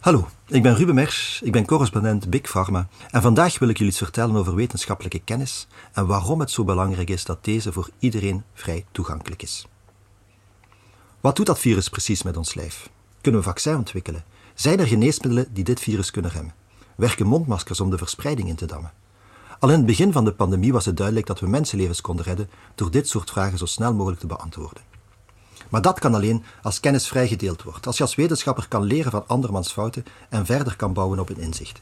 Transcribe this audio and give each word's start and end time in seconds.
Hallo, 0.00 0.28
ik 0.46 0.62
ben 0.62 0.74
Ruben 0.74 0.94
Mersch, 0.94 1.40
ik 1.42 1.52
ben 1.52 1.66
correspondent 1.66 2.30
Big 2.30 2.40
Pharma 2.40 2.88
en 3.10 3.22
vandaag 3.22 3.58
wil 3.58 3.68
ik 3.68 3.76
jullie 3.76 3.92
iets 3.92 4.02
vertellen 4.02 4.36
over 4.36 4.54
wetenschappelijke 4.54 5.18
kennis 5.18 5.66
en 5.92 6.06
waarom 6.06 6.40
het 6.40 6.50
zo 6.50 6.64
belangrijk 6.64 7.10
is 7.10 7.24
dat 7.24 7.44
deze 7.44 7.72
voor 7.72 7.90
iedereen 7.98 8.42
vrij 8.54 8.84
toegankelijk 8.92 9.42
is. 9.42 9.66
Wat 11.20 11.36
doet 11.36 11.46
dat 11.46 11.58
virus 11.58 11.88
precies 11.88 12.22
met 12.22 12.36
ons 12.36 12.54
lijf? 12.54 12.90
Kunnen 13.20 13.40
we 13.40 13.46
vaccin 13.46 13.76
ontwikkelen? 13.76 14.24
Zijn 14.54 14.80
er 14.80 14.86
geneesmiddelen 14.86 15.52
die 15.52 15.64
dit 15.64 15.80
virus 15.80 16.10
kunnen 16.10 16.30
remmen? 16.30 16.54
Werken 16.96 17.26
mondmaskers 17.26 17.80
om 17.80 17.90
de 17.90 17.98
verspreiding 17.98 18.48
in 18.48 18.56
te 18.56 18.66
dammen? 18.66 18.92
Al 19.58 19.70
in 19.70 19.76
het 19.76 19.86
begin 19.86 20.12
van 20.12 20.24
de 20.24 20.32
pandemie 20.32 20.72
was 20.72 20.84
het 20.84 20.96
duidelijk 20.96 21.26
dat 21.26 21.40
we 21.40 21.48
mensenlevens 21.48 22.00
konden 22.00 22.24
redden 22.24 22.50
door 22.74 22.90
dit 22.90 23.08
soort 23.08 23.30
vragen 23.30 23.58
zo 23.58 23.66
snel 23.66 23.94
mogelijk 23.94 24.20
te 24.20 24.26
beantwoorden. 24.26 24.82
Maar 25.70 25.82
dat 25.82 25.98
kan 25.98 26.14
alleen 26.14 26.44
als 26.62 26.80
kennis 26.80 27.08
vrijgedeeld 27.08 27.62
wordt, 27.62 27.86
als 27.86 27.96
je 27.96 28.02
als 28.02 28.14
wetenschapper 28.14 28.68
kan 28.68 28.82
leren 28.82 29.10
van 29.10 29.24
andermans 29.26 29.72
fouten 29.72 30.04
en 30.28 30.46
verder 30.46 30.76
kan 30.76 30.92
bouwen 30.92 31.18
op 31.18 31.28
een 31.28 31.40
inzicht. 31.40 31.80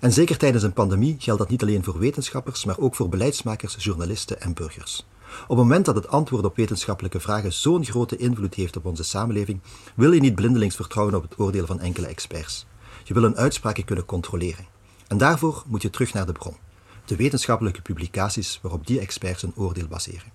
En 0.00 0.12
zeker 0.12 0.36
tijdens 0.36 0.62
een 0.62 0.72
pandemie 0.72 1.16
geldt 1.18 1.40
dat 1.40 1.50
niet 1.50 1.62
alleen 1.62 1.84
voor 1.84 1.98
wetenschappers, 1.98 2.64
maar 2.64 2.78
ook 2.78 2.94
voor 2.94 3.08
beleidsmakers, 3.08 3.76
journalisten 3.78 4.40
en 4.40 4.54
burgers. 4.54 5.06
Op 5.42 5.48
het 5.48 5.56
moment 5.56 5.84
dat 5.84 5.94
het 5.94 6.08
antwoord 6.08 6.44
op 6.44 6.56
wetenschappelijke 6.56 7.20
vragen 7.20 7.52
zo'n 7.52 7.84
grote 7.84 8.16
invloed 8.16 8.54
heeft 8.54 8.76
op 8.76 8.84
onze 8.84 9.04
samenleving, 9.04 9.60
wil 9.94 10.12
je 10.12 10.20
niet 10.20 10.34
blindelings 10.34 10.76
vertrouwen 10.76 11.14
op 11.14 11.22
het 11.22 11.38
oordeel 11.38 11.66
van 11.66 11.80
enkele 11.80 12.06
experts. 12.06 12.66
Je 13.04 13.14
wil 13.14 13.22
hun 13.22 13.36
uitspraken 13.36 13.84
kunnen 13.84 14.04
controleren. 14.04 14.66
En 15.06 15.18
daarvoor 15.18 15.62
moet 15.66 15.82
je 15.82 15.90
terug 15.90 16.12
naar 16.12 16.26
de 16.26 16.32
bron, 16.32 16.56
de 17.04 17.16
wetenschappelijke 17.16 17.82
publicaties 17.82 18.58
waarop 18.62 18.86
die 18.86 19.00
experts 19.00 19.42
een 19.42 19.56
oordeel 19.56 19.86
baseren. 19.86 20.32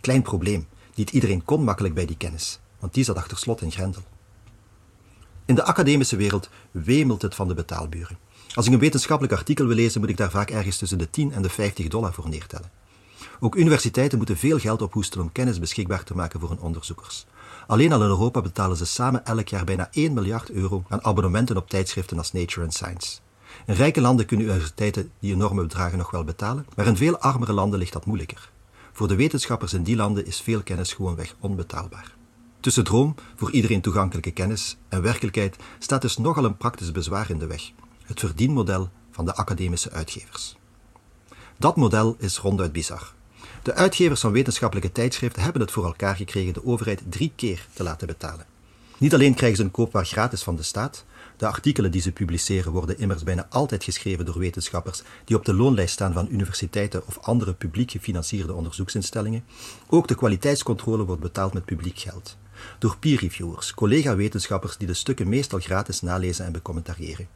Klein 0.00 0.22
probleem. 0.22 0.66
Niet 1.00 1.10
iedereen 1.10 1.44
kon 1.44 1.64
makkelijk 1.64 1.94
bij 1.94 2.06
die 2.06 2.16
kennis, 2.16 2.60
want 2.78 2.94
die 2.94 3.04
zat 3.04 3.16
achter 3.16 3.38
slot 3.38 3.60
en 3.60 3.70
grendel. 3.70 4.02
In 5.44 5.54
de 5.54 5.64
academische 5.64 6.16
wereld 6.16 6.48
wemelt 6.70 7.22
het 7.22 7.34
van 7.34 7.48
de 7.48 7.54
betaalburen. 7.54 8.18
Als 8.54 8.66
ik 8.66 8.72
een 8.72 8.78
wetenschappelijk 8.78 9.34
artikel 9.34 9.66
wil 9.66 9.76
lezen, 9.76 10.00
moet 10.00 10.10
ik 10.10 10.16
daar 10.16 10.30
vaak 10.30 10.50
ergens 10.50 10.76
tussen 10.76 10.98
de 10.98 11.10
10 11.10 11.32
en 11.32 11.42
de 11.42 11.48
50 11.48 11.88
dollar 11.88 12.12
voor 12.12 12.28
neertellen. 12.28 12.70
Ook 13.38 13.54
universiteiten 13.54 14.18
moeten 14.18 14.36
veel 14.36 14.58
geld 14.58 14.82
ophoesten 14.82 15.20
om 15.20 15.32
kennis 15.32 15.58
beschikbaar 15.58 16.04
te 16.04 16.14
maken 16.14 16.40
voor 16.40 16.48
hun 16.48 16.60
onderzoekers. 16.60 17.26
Alleen 17.66 17.92
al 17.92 18.02
in 18.02 18.08
Europa 18.08 18.40
betalen 18.40 18.76
ze 18.76 18.86
samen 18.86 19.24
elk 19.24 19.48
jaar 19.48 19.64
bijna 19.64 19.88
1 19.90 20.12
miljard 20.12 20.50
euro 20.50 20.84
aan 20.88 21.04
abonnementen 21.04 21.56
op 21.56 21.70
tijdschriften 21.70 22.18
als 22.18 22.32
Nature 22.32 22.62
and 22.62 22.74
Science. 22.74 23.18
In 23.66 23.74
rijke 23.74 24.00
landen 24.00 24.26
kunnen 24.26 24.46
universiteiten 24.46 25.10
die 25.20 25.34
enorme 25.34 25.62
bedragen 25.62 25.98
nog 25.98 26.10
wel 26.10 26.24
betalen, 26.24 26.66
maar 26.76 26.86
in 26.86 26.96
veel 26.96 27.18
armere 27.18 27.52
landen 27.52 27.78
ligt 27.78 27.92
dat 27.92 28.06
moeilijker. 28.06 28.50
Voor 28.92 29.08
de 29.08 29.16
wetenschappers 29.16 29.72
in 29.72 29.82
die 29.82 29.96
landen 29.96 30.26
is 30.26 30.40
veel 30.40 30.62
kennis 30.62 30.92
gewoonweg 30.92 31.34
onbetaalbaar. 31.40 32.14
Tussen 32.60 32.84
droom, 32.84 33.14
voor 33.36 33.50
iedereen 33.50 33.80
toegankelijke 33.80 34.30
kennis, 34.30 34.76
en 34.88 35.02
werkelijkheid 35.02 35.56
staat 35.78 36.02
dus 36.02 36.16
nogal 36.16 36.44
een 36.44 36.56
praktisch 36.56 36.92
bezwaar 36.92 37.30
in 37.30 37.38
de 37.38 37.46
weg: 37.46 37.70
het 38.04 38.20
verdienmodel 38.20 38.90
van 39.10 39.24
de 39.24 39.34
academische 39.34 39.90
uitgevers. 39.90 40.56
Dat 41.56 41.76
model 41.76 42.16
is 42.18 42.38
ronduit 42.38 42.72
bizar. 42.72 43.12
De 43.62 43.74
uitgevers 43.74 44.20
van 44.20 44.32
wetenschappelijke 44.32 44.92
tijdschriften 44.92 45.42
hebben 45.42 45.60
het 45.60 45.70
voor 45.70 45.84
elkaar 45.84 46.16
gekregen 46.16 46.52
de 46.52 46.64
overheid 46.64 47.02
drie 47.08 47.32
keer 47.36 47.66
te 47.72 47.82
laten 47.82 48.06
betalen. 48.06 48.46
Niet 49.00 49.14
alleen 49.14 49.34
krijgen 49.34 49.56
ze 49.56 49.62
een 49.62 49.70
koopwaar 49.70 50.06
gratis 50.06 50.42
van 50.42 50.56
de 50.56 50.62
staat, 50.62 51.04
de 51.36 51.46
artikelen 51.46 51.90
die 51.90 52.00
ze 52.00 52.12
publiceren 52.12 52.72
worden 52.72 52.98
immers 52.98 53.22
bijna 53.22 53.46
altijd 53.50 53.84
geschreven 53.84 54.24
door 54.24 54.38
wetenschappers 54.38 55.02
die 55.24 55.36
op 55.36 55.44
de 55.44 55.54
loonlijst 55.54 55.92
staan 55.92 56.12
van 56.12 56.28
universiteiten 56.30 57.06
of 57.06 57.18
andere 57.18 57.54
publiek 57.54 57.90
gefinancierde 57.90 58.54
onderzoeksinstellingen. 58.54 59.44
Ook 59.86 60.08
de 60.08 60.14
kwaliteitscontrole 60.14 61.04
wordt 61.04 61.22
betaald 61.22 61.52
met 61.52 61.64
publiek 61.64 61.98
geld. 61.98 62.36
Door 62.78 62.96
peer-reviewers, 62.98 63.74
collega-wetenschappers 63.74 64.76
die 64.76 64.86
de 64.86 64.94
stukken 64.94 65.28
meestal 65.28 65.58
gratis 65.58 66.00
nalezen 66.00 66.44
en 66.44 66.52
becommentariëren. 66.52 67.28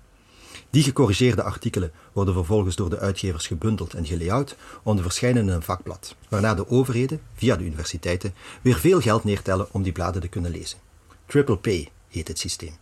Die 0.71 0.83
gecorrigeerde 0.83 1.43
artikelen 1.43 1.93
worden 2.13 2.35
vervolgens 2.35 2.77
door 2.77 2.91
de 2.91 2.99
uitgevers 2.99 3.47
gebundeld 3.47 3.95
en 3.95 4.07
gelayout 4.07 4.57
om 4.83 4.97
te 4.97 5.03
verschijnen 5.03 5.43
in 5.43 5.49
een 5.49 5.63
vakblad, 5.63 6.17
waarna 6.29 6.55
de 6.55 6.69
overheden, 6.69 7.21
via 7.35 7.57
de 7.57 7.65
universiteiten, 7.65 8.35
weer 8.63 8.79
veel 8.79 9.01
geld 9.01 9.25
neertellen 9.25 9.67
om 9.73 9.83
die 9.83 9.93
bladen 9.93 10.21
te 10.21 10.29
kunnen 10.29 10.51
lezen. 10.51 10.84
Triple 11.27 11.59
P 11.59 11.91
heet 12.09 12.29
het 12.29 12.39
systeem. 12.39 12.77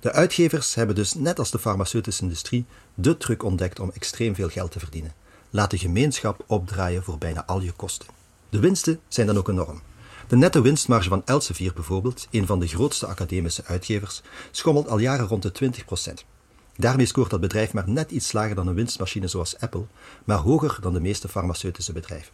De 0.00 0.12
uitgevers 0.12 0.74
hebben 0.74 0.94
dus, 0.94 1.14
net 1.14 1.38
als 1.38 1.50
de 1.50 1.58
farmaceutische 1.58 2.22
industrie, 2.22 2.66
de 2.94 3.16
truc 3.16 3.42
ontdekt 3.42 3.80
om 3.80 3.90
extreem 3.94 4.34
veel 4.34 4.48
geld 4.48 4.70
te 4.70 4.78
verdienen. 4.78 5.14
Laat 5.50 5.70
de 5.70 5.78
gemeenschap 5.78 6.44
opdraaien 6.46 7.02
voor 7.02 7.18
bijna 7.18 7.46
al 7.46 7.60
je 7.60 7.72
kosten. 7.72 8.08
De 8.48 8.58
winsten 8.58 9.00
zijn 9.08 9.26
dan 9.26 9.36
ook 9.36 9.48
enorm. 9.48 9.82
De 10.28 10.36
netto 10.36 10.62
winstmarge 10.62 11.08
van 11.08 11.22
Elsevier 11.24 11.72
bijvoorbeeld, 11.72 12.28
een 12.30 12.46
van 12.46 12.60
de 12.60 12.66
grootste 12.66 13.06
academische 13.06 13.64
uitgevers, 13.64 14.22
schommelt 14.50 14.88
al 14.88 14.98
jaren 14.98 15.26
rond 15.26 15.42
de 15.42 15.72
20%. 16.20 16.24
Daarmee 16.76 17.06
scoort 17.06 17.30
dat 17.30 17.40
bedrijf 17.40 17.72
maar 17.72 17.88
net 17.88 18.10
iets 18.10 18.32
lager 18.32 18.54
dan 18.54 18.66
een 18.66 18.74
winstmachine 18.74 19.28
zoals 19.28 19.58
Apple, 19.60 19.86
maar 20.24 20.38
hoger 20.38 20.78
dan 20.80 20.92
de 20.92 21.00
meeste 21.00 21.28
farmaceutische 21.28 21.92
bedrijven. 21.92 22.32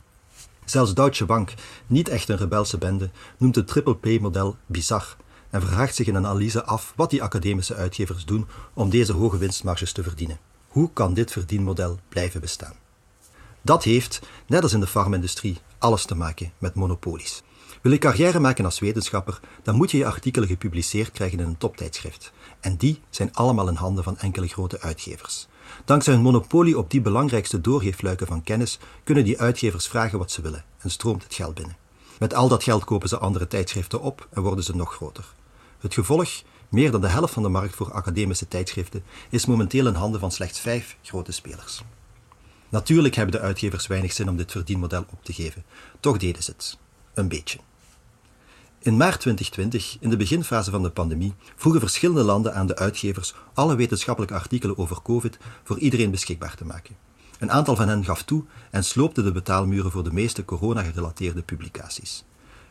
Zelfs 0.65 0.95
Deutsche 0.95 1.25
Bank, 1.25 1.55
niet 1.87 2.09
echt 2.09 2.29
een 2.29 2.37
rebelse 2.37 2.79
bende, 2.79 3.11
noemt 3.37 3.55
het 3.55 3.67
triple 3.67 3.97
P-model 3.97 4.57
bizar 4.67 5.17
en 5.51 5.63
vraagt 5.63 5.95
zich 5.95 6.07
in 6.07 6.15
een 6.15 6.27
analyse 6.27 6.65
af 6.65 6.93
wat 6.97 7.11
die 7.11 7.23
academische 7.23 7.75
uitgevers 7.75 8.25
doen 8.25 8.47
om 8.75 8.91
deze 8.91 9.13
hoge 9.13 9.39
winstmarges 9.39 9.93
te 9.93 10.03
verdienen. 10.03 10.39
Hoe 10.69 10.91
kan 10.93 11.15
dit 11.15 11.33
verdienmodel 11.33 11.99
blijven 12.09 12.41
bestaan? 12.41 12.75
Dat 13.63 13.85
heeft, 13.85 14.21
net 14.47 14.63
als 14.63 14.73
in 14.73 14.81
de 14.81 14.87
farmindustrie, 14.87 15.59
alles 15.79 16.05
te 16.05 16.15
maken 16.15 16.53
met 16.59 16.75
monopolies. 16.75 17.43
Wil 17.83 17.93
je 17.93 17.99
carrière 17.99 18.41
maken 18.41 18.65
als 18.65 18.79
wetenschapper, 18.79 19.41
dan 19.63 19.75
moet 19.75 19.91
je 19.91 19.97
je 19.97 20.07
artikelen 20.07 20.49
gepubliceerd 20.49 21.11
krijgen 21.11 21.39
in 21.39 21.47
een 21.47 21.59
toptijdschrift. 21.59 22.33
En 22.61 22.77
die 22.77 23.01
zijn 23.11 23.35
allemaal 23.35 23.69
in 23.69 23.75
handen 23.75 24.05
van 24.05 24.19
enkele 24.19 24.47
grote 24.47 24.81
uitgevers. 24.81 25.49
Dankzij 25.85 26.15
hun 26.15 26.23
monopolie 26.23 26.79
op 26.79 26.91
die 26.91 27.01
belangrijkste 27.01 27.61
doorgeefluiken 27.61 28.27
van 28.27 28.43
kennis 28.43 28.79
kunnen 29.05 29.25
die 29.25 29.41
uitgevers 29.41 29.87
vragen 29.87 30.19
wat 30.19 30.31
ze 30.31 30.43
willen 30.43 30.65
en 30.79 30.91
stroomt 30.91 31.23
het 31.23 31.35
geld 31.35 31.55
binnen. 31.55 31.77
Met 32.19 32.35
al 32.35 32.49
dat 32.49 32.63
geld 32.63 32.85
kopen 32.85 33.09
ze 33.09 33.19
andere 33.19 33.47
tijdschriften 33.47 34.01
op 34.01 34.29
en 34.31 34.43
worden 34.43 34.65
ze 34.65 34.77
nog 34.77 34.95
groter. 34.95 35.25
Het 35.79 35.95
gevolg, 35.95 36.43
meer 36.69 36.91
dan 36.91 37.01
de 37.01 37.09
helft 37.09 37.33
van 37.33 37.43
de 37.43 37.49
markt 37.49 37.75
voor 37.75 37.93
academische 37.93 38.49
tijdschriften, 38.49 39.05
is 39.31 39.47
momenteel 39.47 39.87
in 39.87 39.95
handen 39.95 40.21
van 40.21 40.33
slechts 40.33 40.61
vijf 40.61 40.97
grote 41.03 41.33
spelers. 41.33 41.83
Natuurlijk 42.69 43.15
hebben 43.15 43.35
de 43.35 43.47
uitgevers 43.47 43.87
weinig 43.87 44.13
zin 44.13 44.29
om 44.29 44.37
dit 44.37 44.51
verdienmodel 44.51 45.05
op 45.11 45.25
te 45.25 45.33
geven, 45.33 45.65
toch 46.01 46.17
deden 46.17 46.43
ze 46.43 46.51
het. 46.51 46.79
Een 47.15 47.29
beetje. 47.29 47.59
In 48.85 48.97
maart 48.97 49.21
2020, 49.21 49.97
in 50.01 50.11
de 50.11 50.17
beginfase 50.17 50.71
van 50.71 50.83
de 50.83 50.91
pandemie, 50.91 51.35
vroegen 51.57 51.81
verschillende 51.81 52.23
landen 52.23 52.55
aan 52.55 52.67
de 52.67 52.77
uitgevers 52.77 53.35
alle 53.55 53.77
wetenschappelijke 53.77 54.35
artikelen 54.35 54.79
over 54.79 55.03
COVID 55.03 55.39
voor 55.63 55.79
iedereen 55.79 56.11
beschikbaar 56.11 56.55
te 56.55 56.65
maken. 56.65 56.97
Een 57.39 57.51
aantal 57.51 57.77
van 57.77 57.89
hen 57.89 58.05
gaf 58.05 58.23
toe 58.23 58.45
en 58.71 58.85
sloopte 58.85 59.23
de 59.23 59.33
betaalmuren 59.33 59.91
voor 59.91 60.05
de 60.05 60.13
meeste 60.13 60.45
corona-gerelateerde 60.45 61.43
publicaties. 61.43 62.25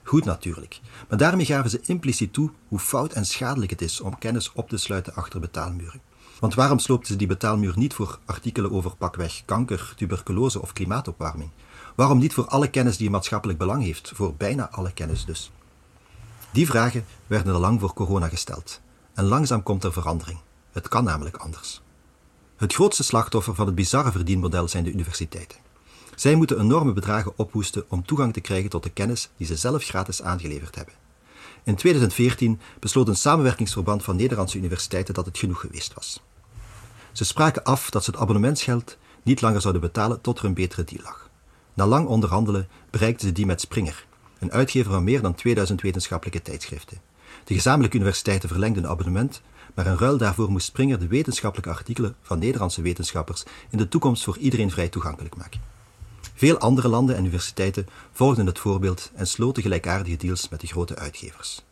Goed 0.04 0.26
natuurlijk, 0.26 0.80
maar 1.10 1.18
daarmee 1.18 1.46
gaven 1.46 1.70
ze 1.70 1.82
impliciet 1.86 2.34
toe 2.34 2.52
hoe 2.68 2.80
fout 2.80 3.14
en 3.14 3.26
schadelijk 3.26 3.72
het 3.72 3.82
is 3.82 4.02
om 4.02 4.18
kennis 4.18 4.52
op 4.54 4.70
te 4.70 4.78
sluiten 4.78 5.16
achter 5.16 5.40
betaalmuren. 5.40 6.02
Want 6.40 6.54
waarom 6.54 6.80
sloopten 6.80 7.12
ze 7.12 7.16
die 7.16 7.28
betaalmuur 7.28 7.74
niet 7.76 7.94
voor 7.94 8.20
artikelen 8.26 8.72
over 8.72 8.96
pakweg 8.96 9.42
kanker, 9.46 9.94
tuberculose 9.96 10.62
of 10.62 10.74
klimaatopwarming? 10.74 11.50
Waarom 11.96 12.18
niet 12.18 12.34
voor 12.34 12.48
alle 12.48 12.70
kennis 12.70 12.98
die 12.98 13.10
maatschappelijk 13.10 13.60
belang 13.60 13.84
heeft, 13.84 14.12
voor 14.16 14.36
bijna 14.36 14.70
alle 14.70 14.92
kennis 14.92 15.26
dus? 15.26 15.52
Die 16.54 16.66
vragen 16.66 17.06
werden 17.28 17.54
al 17.54 17.60
lang 17.60 17.80
voor 17.80 17.94
corona 17.94 18.28
gesteld. 18.28 18.82
En 19.14 19.24
langzaam 19.24 19.64
komt 19.64 19.84
er 19.84 19.94
verandering. 19.94 20.40
Het 20.72 20.88
kan 20.88 21.04
namelijk 21.04 21.36
anders. 21.36 21.82
Het 22.56 22.74
grootste 22.74 23.04
slachtoffer 23.04 23.56
van 23.56 23.66
het 23.66 23.76
bizarre 23.76 24.12
verdienmodel 24.12 24.68
zijn 24.68 24.84
de 24.84 24.92
universiteiten. 24.92 25.60
Zij 26.16 26.36
moeten 26.36 26.60
enorme 26.60 26.94
bedragen 26.94 27.34
ophoesten 27.36 27.84
om 27.88 28.06
toegang 28.06 28.34
te 28.34 28.40
krijgen 28.40 28.70
tot 28.70 28.84
de 28.84 28.90
kennis 28.90 29.30
die 29.38 29.48
ze 29.48 29.56
zelf 29.56 29.84
gratis 29.84 30.22
aangeleverd 30.22 30.76
hebben. 30.76 30.94
In 31.64 31.76
2014 31.76 32.60
besloot 32.80 33.08
een 33.08 33.16
samenwerkingsverband 33.16 34.04
van 34.04 34.16
Nederlandse 34.16 34.58
universiteiten 34.58 35.14
dat 35.14 35.26
het 35.26 35.38
genoeg 35.38 35.60
geweest 35.60 35.94
was. 35.94 36.22
Ze 37.12 37.26
spraken 37.26 37.64
af 37.64 37.90
dat 37.90 38.04
ze 38.04 38.12
het 38.12 38.20
abonnementsgeld 38.20 38.98
niet 39.24 39.42
langer 39.42 39.62
zouden 39.62 39.82
betalen 39.82 40.22
tot 40.22 40.40
er 40.40 40.46
een 40.46 40.54
betere 40.54 40.84
deal 40.84 41.04
lag. 41.04 41.30
Na 41.74 41.86
lang 41.86 42.08
onderhandelen 42.08 42.68
bereikten 42.90 43.28
ze 43.28 43.34
die 43.34 43.46
met 43.46 43.62
Springer, 43.62 44.06
een 44.44 44.52
uitgever 44.52 44.92
van 44.92 45.04
meer 45.04 45.22
dan 45.22 45.36
2000 45.36 45.82
wetenschappelijke 45.82 46.42
tijdschriften. 46.42 47.02
De 47.44 47.54
gezamenlijke 47.54 47.98
universiteiten 47.98 48.50
verlengden 48.50 48.84
een 48.84 48.90
abonnement, 48.90 49.42
maar 49.74 49.86
in 49.86 49.98
ruil 49.98 50.18
daarvoor 50.18 50.52
moest 50.52 50.66
Springer 50.66 51.00
de 51.00 51.08
wetenschappelijke 51.08 51.72
artikelen 51.72 52.16
van 52.22 52.40
Nederlandse 52.40 52.82
wetenschappers 52.82 53.44
in 53.70 53.78
de 53.78 53.88
toekomst 53.88 54.24
voor 54.24 54.38
iedereen 54.38 54.72
vrij 54.72 54.90
toegankelijk 54.90 55.36
maken. 55.36 55.62
Veel 56.34 56.58
andere 56.58 56.88
landen 56.88 57.16
en 57.16 57.22
universiteiten 57.22 57.88
volgden 58.12 58.46
het 58.46 58.60
voorbeeld 58.60 59.12
en 59.16 59.28
sloten 59.28 59.64
gelijkaardige 59.64 60.18
deals 60.18 60.50
met 60.50 60.62
de 60.62 60.68
grote 60.68 60.96
uitgevers. 60.96 61.64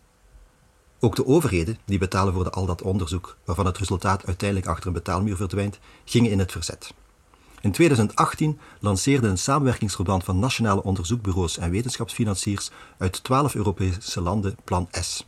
Ook 0.99 1.15
de 1.15 1.25
overheden, 1.25 1.77
die 1.85 1.97
betalen 1.97 2.33
voor 2.33 2.43
de 2.43 2.49
al 2.49 2.65
dat 2.65 2.81
onderzoek, 2.81 3.37
waarvan 3.45 3.65
het 3.65 3.77
resultaat 3.77 4.25
uiteindelijk 4.25 4.69
achter 4.69 4.87
een 4.87 4.93
betaalmuur 4.93 5.35
verdwijnt, 5.35 5.79
gingen 6.05 6.31
in 6.31 6.39
het 6.39 6.51
verzet. 6.51 6.93
In 7.61 7.71
2018 7.71 8.59
lanceerde 8.79 9.27
een 9.27 9.37
samenwerkingsverband 9.37 10.23
van 10.23 10.39
nationale 10.39 10.83
onderzoekbureaus 10.83 11.57
en 11.57 11.71
wetenschapsfinanciers 11.71 12.69
uit 12.97 13.23
12 13.23 13.55
Europese 13.55 14.21
landen 14.21 14.55
Plan 14.63 14.87
S. 14.91 15.25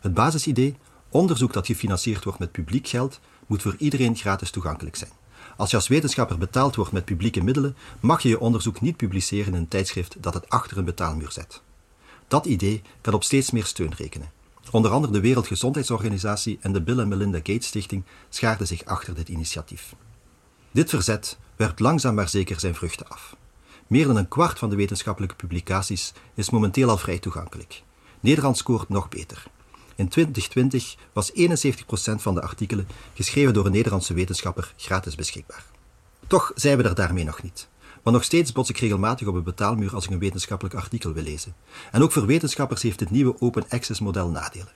Het 0.00 0.14
basisidee 0.14 0.76
Onderzoek 1.10 1.52
dat 1.52 1.66
gefinancierd 1.66 2.24
wordt 2.24 2.38
met 2.38 2.52
publiek 2.52 2.88
geld 2.88 3.20
moet 3.46 3.62
voor 3.62 3.74
iedereen 3.78 4.16
gratis 4.16 4.50
toegankelijk 4.50 4.96
zijn. 4.96 5.10
Als 5.56 5.70
je 5.70 5.76
als 5.76 5.88
wetenschapper 5.88 6.38
betaald 6.38 6.76
wordt 6.76 6.92
met 6.92 7.04
publieke 7.04 7.42
middelen, 7.42 7.76
mag 8.00 8.22
je 8.22 8.28
je 8.28 8.40
onderzoek 8.40 8.80
niet 8.80 8.96
publiceren 8.96 9.54
in 9.54 9.60
een 9.60 9.68
tijdschrift 9.68 10.22
dat 10.22 10.34
het 10.34 10.48
achter 10.48 10.78
een 10.78 10.84
betaalmuur 10.84 11.30
zet. 11.30 11.62
Dat 12.28 12.46
idee 12.46 12.82
kan 13.00 13.14
op 13.14 13.24
steeds 13.24 13.50
meer 13.50 13.64
steun 13.64 13.94
rekenen. 13.96 14.30
Onder 14.70 14.90
andere 14.90 15.12
de 15.12 15.20
Wereldgezondheidsorganisatie 15.20 16.58
en 16.60 16.72
de 16.72 16.82
Bill 16.82 16.98
en 16.98 17.08
Melinda 17.08 17.38
Gates 17.38 17.66
Stichting 17.66 18.04
schaarden 18.28 18.66
zich 18.66 18.84
achter 18.84 19.14
dit 19.14 19.28
initiatief. 19.28 19.94
Dit 20.70 20.90
verzet 20.90 21.38
werpt 21.60 21.80
langzaam 21.80 22.14
maar 22.14 22.28
zeker 22.28 22.60
zijn 22.60 22.74
vruchten 22.74 23.08
af. 23.08 23.36
Meer 23.86 24.06
dan 24.06 24.16
een 24.16 24.28
kwart 24.28 24.58
van 24.58 24.70
de 24.70 24.76
wetenschappelijke 24.76 25.34
publicaties 25.34 26.12
is 26.34 26.50
momenteel 26.50 26.88
al 26.88 26.96
vrij 26.96 27.18
toegankelijk. 27.18 27.82
Nederland 28.20 28.56
scoort 28.56 28.88
nog 28.88 29.08
beter. 29.08 29.44
In 29.94 30.08
2020 30.08 30.96
was 31.12 31.32
71% 31.32 31.34
van 32.16 32.34
de 32.34 32.42
artikelen 32.42 32.88
geschreven 33.14 33.54
door 33.54 33.66
een 33.66 33.72
Nederlandse 33.72 34.14
wetenschapper 34.14 34.74
gratis 34.76 35.14
beschikbaar. 35.14 35.64
Toch 36.26 36.52
zijn 36.54 36.76
we 36.76 36.82
er 36.82 36.94
daarmee 36.94 37.24
nog 37.24 37.42
niet. 37.42 37.68
Maar 38.02 38.12
nog 38.12 38.24
steeds 38.24 38.52
bots 38.52 38.70
ik 38.70 38.78
regelmatig 38.78 39.26
op 39.26 39.34
een 39.34 39.42
betaalmuur 39.42 39.94
als 39.94 40.04
ik 40.04 40.10
een 40.10 40.18
wetenschappelijk 40.18 40.74
artikel 40.74 41.12
wil 41.12 41.22
lezen. 41.22 41.54
En 41.90 42.02
ook 42.02 42.12
voor 42.12 42.26
wetenschappers 42.26 42.82
heeft 42.82 42.98
dit 42.98 43.10
nieuwe 43.10 43.40
open 43.40 43.64
access 43.68 44.00
model 44.00 44.28
nadelen. 44.28 44.72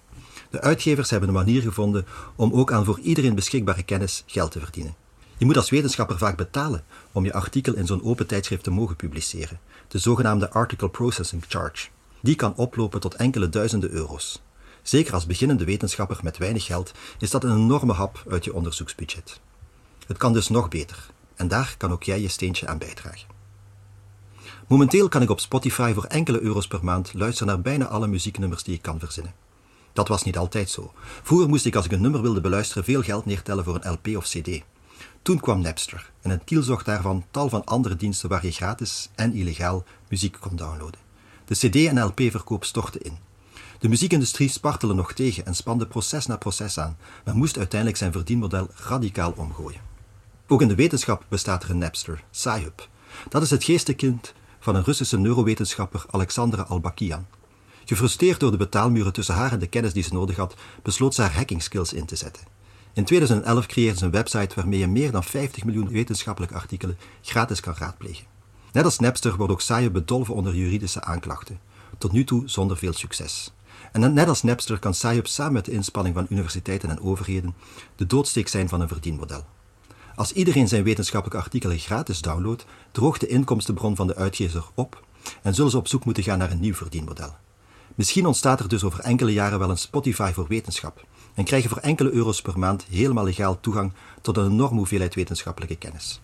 De 0.50 0.60
uitgevers 0.60 1.10
hebben 1.10 1.28
een 1.28 1.34
manier 1.34 1.62
gevonden 1.62 2.06
om 2.36 2.52
ook 2.52 2.72
aan 2.72 2.84
voor 2.84 2.98
iedereen 2.98 3.34
beschikbare 3.34 3.82
kennis 3.82 4.22
geld 4.26 4.50
te 4.50 4.60
verdienen. 4.60 5.03
Je 5.36 5.44
moet 5.44 5.56
als 5.56 5.70
wetenschapper 5.70 6.18
vaak 6.18 6.36
betalen 6.36 6.84
om 7.12 7.24
je 7.24 7.32
artikel 7.32 7.74
in 7.74 7.86
zo'n 7.86 8.04
open 8.04 8.26
tijdschrift 8.26 8.64
te 8.64 8.70
mogen 8.70 8.96
publiceren, 8.96 9.60
de 9.88 9.98
zogenaamde 9.98 10.50
Article 10.50 10.88
Processing 10.88 11.44
Charge. 11.48 11.88
Die 12.20 12.34
kan 12.34 12.54
oplopen 12.56 13.00
tot 13.00 13.14
enkele 13.14 13.48
duizenden 13.48 13.90
euro's. 13.90 14.42
Zeker 14.82 15.14
als 15.14 15.26
beginnende 15.26 15.64
wetenschapper 15.64 16.18
met 16.22 16.38
weinig 16.38 16.64
geld 16.64 16.92
is 17.18 17.30
dat 17.30 17.44
een 17.44 17.56
enorme 17.56 17.92
hap 17.92 18.22
uit 18.30 18.44
je 18.44 18.54
onderzoeksbudget. 18.54 19.40
Het 20.06 20.16
kan 20.16 20.32
dus 20.32 20.48
nog 20.48 20.68
beter. 20.68 21.06
En 21.34 21.48
daar 21.48 21.74
kan 21.78 21.92
ook 21.92 22.02
jij 22.02 22.20
je 22.20 22.28
steentje 22.28 22.66
aan 22.66 22.78
bijdragen. 22.78 23.28
Momenteel 24.68 25.08
kan 25.08 25.22
ik 25.22 25.30
op 25.30 25.40
Spotify 25.40 25.92
voor 25.94 26.04
enkele 26.04 26.40
euro's 26.40 26.66
per 26.66 26.84
maand 26.84 27.14
luisteren 27.14 27.52
naar 27.54 27.62
bijna 27.62 27.86
alle 27.86 28.06
muzieknummers 28.06 28.62
die 28.62 28.74
ik 28.74 28.82
kan 28.82 28.98
verzinnen. 28.98 29.34
Dat 29.92 30.08
was 30.08 30.22
niet 30.22 30.38
altijd 30.38 30.70
zo. 30.70 30.92
Vroeger 31.22 31.48
moest 31.48 31.66
ik 31.66 31.76
als 31.76 31.84
ik 31.84 31.92
een 31.92 32.00
nummer 32.00 32.22
wilde 32.22 32.40
beluisteren 32.40 32.84
veel 32.84 33.02
geld 33.02 33.26
neertellen 33.26 33.64
voor 33.64 33.78
een 33.80 33.92
LP 33.92 34.16
of 34.16 34.24
CD. 34.24 34.62
Toen 35.22 35.40
kwam 35.40 35.60
Napster 35.60 36.10
en 36.20 36.30
het 36.30 36.44
kielzocht 36.44 36.84
daarvan 36.84 37.24
tal 37.30 37.48
van 37.48 37.64
andere 37.64 37.96
diensten 37.96 38.28
waar 38.28 38.46
je 38.46 38.52
gratis 38.52 39.10
en 39.14 39.34
illegaal 39.34 39.84
muziek 40.08 40.36
kon 40.40 40.56
downloaden. 40.56 41.00
De 41.44 41.54
CD- 41.54 41.86
en 41.86 42.04
LP-verkoop 42.04 42.64
stortte 42.64 42.98
in. 42.98 43.16
De 43.78 43.88
muziekindustrie 43.88 44.48
spartelde 44.48 44.94
nog 44.94 45.12
tegen 45.12 45.46
en 45.46 45.54
spande 45.54 45.86
proces 45.86 46.26
na 46.26 46.36
proces 46.36 46.78
aan, 46.78 46.96
maar 47.24 47.36
moest 47.36 47.58
uiteindelijk 47.58 47.98
zijn 48.00 48.12
verdienmodel 48.12 48.68
radicaal 48.74 49.32
omgooien. 49.36 49.80
Ook 50.46 50.62
in 50.62 50.68
de 50.68 50.74
wetenschap 50.74 51.24
bestaat 51.28 51.62
er 51.62 51.70
een 51.70 51.78
Napster, 51.78 52.24
Sci-Hub. 52.30 52.88
Dat 53.28 53.42
is 53.42 53.50
het 53.50 53.64
geestekind 53.64 54.34
van 54.60 54.74
een 54.74 54.84
Russische 54.84 55.18
neurowetenschapper 55.18 56.04
Alexandra 56.10 56.62
Albakian. 56.62 57.26
Gefrustreerd 57.84 58.40
door 58.40 58.50
de 58.50 58.56
betaalmuren 58.56 59.12
tussen 59.12 59.34
haar 59.34 59.52
en 59.52 59.58
de 59.58 59.66
kennis 59.66 59.92
die 59.92 60.02
ze 60.02 60.12
nodig 60.12 60.36
had, 60.36 60.54
besloot 60.82 61.14
ze 61.14 61.22
haar 61.22 61.34
hacking 61.34 61.62
skills 61.62 61.92
in 61.92 62.06
te 62.06 62.16
zetten. 62.16 62.42
In 62.94 63.04
2011 63.04 63.66
creëerde 63.66 63.98
ze 63.98 64.04
een 64.04 64.10
website 64.10 64.54
waarmee 64.54 64.78
je 64.78 64.86
meer 64.86 65.10
dan 65.10 65.24
50 65.24 65.64
miljoen 65.64 65.88
wetenschappelijke 65.88 66.54
artikelen 66.54 66.98
gratis 67.22 67.60
kan 67.60 67.74
raadplegen. 67.78 68.26
Net 68.72 68.84
als 68.84 68.98
Napster 68.98 69.36
wordt 69.36 69.52
ook 69.52 69.60
Sci-Hub 69.60 69.92
bedolven 69.92 70.34
onder 70.34 70.54
juridische 70.54 71.02
aanklachten. 71.02 71.60
Tot 71.98 72.12
nu 72.12 72.24
toe 72.24 72.42
zonder 72.46 72.76
veel 72.76 72.92
succes. 72.92 73.52
En 73.92 74.14
net 74.14 74.28
als 74.28 74.42
Napster 74.42 74.78
kan 74.78 74.94
Sci-Hub 74.94 75.26
samen 75.26 75.52
met 75.52 75.64
de 75.64 75.72
inspanning 75.72 76.14
van 76.14 76.26
universiteiten 76.28 76.90
en 76.90 77.00
overheden 77.00 77.54
de 77.96 78.06
doodsteek 78.06 78.48
zijn 78.48 78.68
van 78.68 78.80
een 78.80 78.88
verdienmodel. 78.88 79.44
Als 80.14 80.32
iedereen 80.32 80.68
zijn 80.68 80.84
wetenschappelijke 80.84 81.44
artikelen 81.44 81.78
gratis 81.78 82.20
downloadt, 82.20 82.64
droogt 82.92 83.20
de 83.20 83.26
inkomstenbron 83.26 83.96
van 83.96 84.06
de 84.06 84.16
uitgever 84.16 84.64
op 84.74 85.04
en 85.42 85.54
zullen 85.54 85.70
ze 85.70 85.76
op 85.76 85.88
zoek 85.88 86.04
moeten 86.04 86.22
gaan 86.22 86.38
naar 86.38 86.50
een 86.50 86.60
nieuw 86.60 86.74
verdienmodel. 86.74 87.34
Misschien 87.94 88.26
ontstaat 88.26 88.60
er 88.60 88.68
dus 88.68 88.84
over 88.84 89.00
enkele 89.00 89.32
jaren 89.32 89.58
wel 89.58 89.70
een 89.70 89.78
Spotify 89.78 90.32
voor 90.34 90.46
wetenschap 90.48 91.04
en 91.34 91.44
krijg 91.44 91.62
je 91.62 91.68
voor 91.68 91.78
enkele 91.78 92.10
euro's 92.10 92.42
per 92.42 92.58
maand 92.58 92.84
helemaal 92.90 93.24
legaal 93.24 93.60
toegang 93.60 93.92
tot 94.20 94.36
een 94.36 94.50
enorme 94.50 94.76
hoeveelheid 94.76 95.14
wetenschappelijke 95.14 95.76
kennis. 95.76 96.20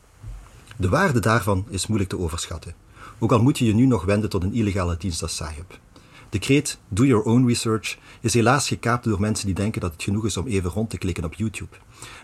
De 0.77 0.89
waarde 0.89 1.21
daarvan 1.21 1.67
is 1.69 1.87
moeilijk 1.87 2.11
te 2.11 2.19
overschatten, 2.19 2.75
ook 3.19 3.33
al 3.33 3.43
moet 3.43 3.59
je 3.59 3.65
je 3.65 3.75
nu 3.75 3.87
nog 3.87 4.05
wenden 4.05 4.31
tot 4.31 4.43
een 4.43 4.55
illegale 4.55 4.97
dienst 4.97 5.23
als 5.23 5.37
Sahib. 5.37 5.79
De 6.31 6.39
kreet 6.39 6.79
Do 6.89 7.05
Your 7.05 7.25
Own 7.25 7.47
Research 7.47 7.99
is 8.21 8.35
helaas 8.35 8.69
gekaapt 8.69 9.05
door 9.05 9.21
mensen 9.21 9.47
die 9.47 9.55
denken 9.55 9.81
dat 9.81 9.93
het 9.93 10.03
genoeg 10.03 10.27
is 10.27 10.37
om 10.37 10.47
even 10.47 10.71
rond 10.71 10.91
te 10.91 10.99
klikken 10.99 11.25
op 11.25 11.35
YouTube. 11.35 11.77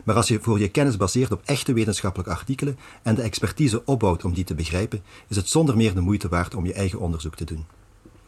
Maar 0.05 0.15
als 0.15 0.29
je 0.29 0.39
voor 0.43 0.59
je 0.59 0.69
kennis 0.69 0.97
baseert 0.97 1.33
op 1.33 1.43
echte 1.45 1.73
wetenschappelijke 1.73 2.33
artikelen 2.33 2.79
en 3.03 3.15
de 3.15 3.23
expertise 3.23 3.85
opbouwt 3.85 4.25
om 4.25 4.35
die 4.35 4.45
te 4.45 4.55
begrijpen, 4.55 5.03
is 5.29 5.37
het 5.37 5.49
zonder 5.49 5.77
meer 5.77 5.95
de 5.95 6.01
moeite 6.01 6.29
waard 6.29 6.55
om 6.55 6.67
je 6.67 6.73
eigen 6.73 6.99
onderzoek 6.99 7.35
te 7.35 7.45
doen. 7.45 7.65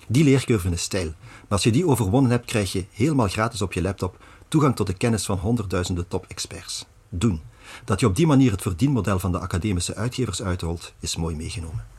Die 0.08 0.24
leercurve 0.24 0.68
is 0.68 0.82
stijl, 0.82 1.14
maar 1.28 1.46
als 1.48 1.62
je 1.62 1.72
die 1.72 1.86
overwonnen 1.86 2.30
hebt, 2.30 2.46
krijg 2.46 2.72
je 2.72 2.84
helemaal 2.92 3.28
gratis 3.28 3.62
op 3.62 3.72
je 3.72 3.82
laptop 3.82 4.18
toegang 4.48 4.76
tot 4.76 4.86
de 4.86 4.94
kennis 4.94 5.24
van 5.24 5.38
honderdduizenden 5.38 6.08
top-experts. 6.08 6.86
Doen. 7.08 7.40
Dat 7.84 8.00
je 8.00 8.06
op 8.06 8.16
die 8.16 8.26
manier 8.26 8.50
het 8.50 8.62
verdienmodel 8.62 9.18
van 9.18 9.32
de 9.32 9.38
academische 9.38 9.94
uitgevers 9.94 10.42
uitholt, 10.42 10.92
is 11.00 11.16
mooi 11.16 11.36
meegenomen. 11.36 11.97